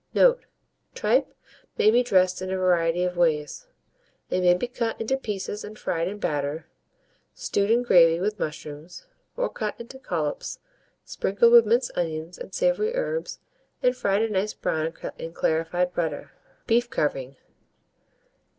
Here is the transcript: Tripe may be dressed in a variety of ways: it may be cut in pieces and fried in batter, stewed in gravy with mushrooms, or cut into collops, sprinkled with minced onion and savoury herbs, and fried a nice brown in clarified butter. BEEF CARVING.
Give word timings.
Tripe 0.95 1.27
may 1.77 1.91
be 1.91 2.01
dressed 2.01 2.41
in 2.41 2.51
a 2.51 2.57
variety 2.57 3.03
of 3.03 3.15
ways: 3.17 3.67
it 4.31 4.41
may 4.41 4.55
be 4.55 4.65
cut 4.67 4.99
in 4.99 5.05
pieces 5.19 5.63
and 5.63 5.77
fried 5.77 6.07
in 6.07 6.17
batter, 6.17 6.65
stewed 7.35 7.69
in 7.69 7.83
gravy 7.83 8.19
with 8.19 8.39
mushrooms, 8.39 9.05
or 9.37 9.47
cut 9.47 9.79
into 9.79 9.99
collops, 9.99 10.57
sprinkled 11.05 11.53
with 11.53 11.67
minced 11.67 11.91
onion 11.95 12.31
and 12.41 12.55
savoury 12.55 12.95
herbs, 12.95 13.41
and 13.83 13.95
fried 13.95 14.23
a 14.23 14.29
nice 14.31 14.55
brown 14.55 14.91
in 15.19 15.33
clarified 15.33 15.93
butter. 15.93 16.31
BEEF 16.65 16.89
CARVING. 16.89 17.35